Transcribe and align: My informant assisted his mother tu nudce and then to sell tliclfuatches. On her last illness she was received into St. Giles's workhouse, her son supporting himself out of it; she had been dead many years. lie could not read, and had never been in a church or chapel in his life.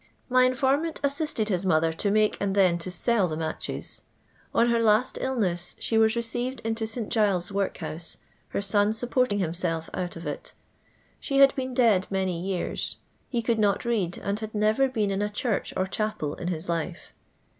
My 0.29 0.45
informant 0.45 0.99
assisted 1.03 1.49
his 1.49 1.63
mother 1.63 1.93
tu 1.93 2.09
nudce 2.09 2.35
and 2.41 2.55
then 2.55 2.79
to 2.79 2.89
sell 2.89 3.29
tliclfuatches. 3.29 4.01
On 4.51 4.71
her 4.71 4.79
last 4.81 5.19
illness 5.21 5.75
she 5.77 5.95
was 5.95 6.15
received 6.15 6.59
into 6.61 6.87
St. 6.87 7.09
Giles's 7.09 7.51
workhouse, 7.51 8.17
her 8.47 8.63
son 8.63 8.93
supporting 8.93 9.37
himself 9.37 9.91
out 9.93 10.15
of 10.15 10.25
it; 10.25 10.53
she 11.19 11.37
had 11.37 11.53
been 11.53 11.75
dead 11.75 12.07
many 12.09 12.41
years. 12.43 12.97
lie 13.31 13.41
could 13.41 13.59
not 13.59 13.85
read, 13.85 14.17
and 14.17 14.39
had 14.39 14.55
never 14.55 14.87
been 14.89 15.11
in 15.11 15.21
a 15.21 15.29
church 15.29 15.71
or 15.77 15.85
chapel 15.85 16.33
in 16.33 16.47
his 16.47 16.67
life. 16.67 17.13